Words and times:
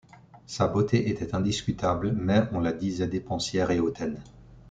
Sa 0.47 0.65
beauté 0.67 1.09
était 1.11 1.35
indiscutable, 1.35 2.13
mais 2.13 2.41
on 2.53 2.59
la 2.59 2.71
disait 2.73 3.05
dépensière 3.07 3.69
et 3.69 3.79
hautaine. 3.79 4.19